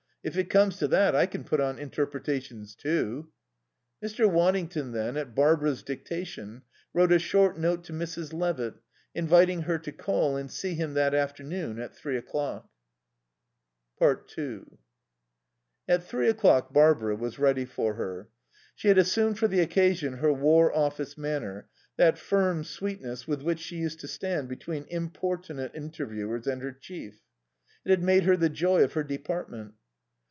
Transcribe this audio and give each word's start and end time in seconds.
If 0.23 0.37
it 0.37 0.51
comes 0.51 0.77
to 0.77 0.87
that, 0.89 1.15
I 1.15 1.25
can 1.25 1.43
put 1.43 1.59
on 1.59 1.79
interpretations 1.79 2.75
too." 2.75 3.31
Mr. 4.03 4.29
Waddington 4.31 4.91
then, 4.91 5.17
at 5.17 5.33
Barbara's 5.33 5.81
dictation, 5.81 6.61
wrote 6.93 7.11
a 7.11 7.17
short 7.17 7.57
note 7.57 7.83
to 7.85 7.93
Mrs. 7.93 8.31
Levitt 8.31 8.75
inviting 9.15 9.63
her 9.63 9.79
to 9.79 9.91
call 9.91 10.37
and 10.37 10.51
see 10.51 10.75
him 10.75 10.93
that 10.93 11.15
afternoon 11.15 11.79
at 11.79 11.95
three 11.95 12.17
o'clock. 12.17 12.69
2 13.99 14.77
At 15.87 16.03
three 16.03 16.29
o'clock 16.29 16.71
Barbara 16.71 17.15
was 17.15 17.39
ready 17.39 17.65
for 17.65 17.95
her. 17.95 18.29
She 18.75 18.89
had 18.89 18.99
assumed 18.99 19.39
for 19.39 19.47
the 19.47 19.61
occasion 19.61 20.17
her 20.17 20.31
War 20.31 20.71
Office 20.71 21.17
manner, 21.17 21.67
that 21.97 22.19
firm 22.19 22.63
sweetness 22.63 23.27
with 23.27 23.41
which 23.41 23.57
she 23.59 23.77
used 23.77 23.99
to 24.01 24.07
stand 24.07 24.49
between 24.49 24.85
importunate 24.89 25.73
interviewers 25.73 26.45
and 26.45 26.61
her 26.61 26.73
chief. 26.73 27.21
It 27.83 27.89
had 27.89 28.03
made 28.03 28.25
her 28.25 28.37
the 28.37 28.49
joy 28.49 28.83
of 28.83 28.93
her 28.93 29.03
department. 29.03 29.73